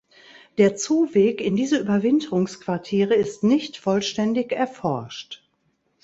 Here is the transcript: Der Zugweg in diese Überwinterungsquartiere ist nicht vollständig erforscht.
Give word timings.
Der 0.57 0.75
Zugweg 0.75 1.41
in 1.41 1.55
diese 1.55 1.77
Überwinterungsquartiere 1.77 3.13
ist 3.13 3.43
nicht 3.43 3.77
vollständig 3.77 4.51
erforscht. 4.51 5.47